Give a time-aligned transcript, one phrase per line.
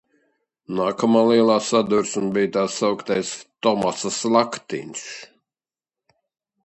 [0.79, 3.35] "Nākamā lielā sadursme bija tā sauktais
[3.67, 5.05] "Tomasa slaktiņš"."